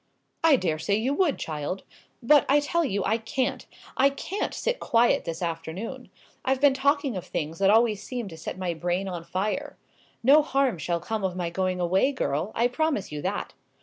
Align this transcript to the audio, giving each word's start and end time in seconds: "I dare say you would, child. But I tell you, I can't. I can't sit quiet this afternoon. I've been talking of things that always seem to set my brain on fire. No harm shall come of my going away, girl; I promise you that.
"I 0.43 0.55
dare 0.55 0.79
say 0.79 0.95
you 0.95 1.13
would, 1.13 1.37
child. 1.37 1.83
But 2.23 2.43
I 2.49 2.59
tell 2.59 2.83
you, 2.83 3.03
I 3.03 3.19
can't. 3.19 3.67
I 3.95 4.09
can't 4.09 4.51
sit 4.51 4.79
quiet 4.79 5.25
this 5.25 5.43
afternoon. 5.43 6.09
I've 6.43 6.59
been 6.59 6.73
talking 6.73 7.15
of 7.15 7.23
things 7.23 7.59
that 7.59 7.69
always 7.69 8.01
seem 8.01 8.27
to 8.29 8.35
set 8.37 8.57
my 8.57 8.73
brain 8.73 9.07
on 9.07 9.23
fire. 9.23 9.77
No 10.23 10.41
harm 10.41 10.79
shall 10.79 11.01
come 11.01 11.23
of 11.23 11.35
my 11.35 11.51
going 11.51 11.79
away, 11.79 12.11
girl; 12.13 12.51
I 12.55 12.67
promise 12.67 13.11
you 13.11 13.21
that. 13.21 13.53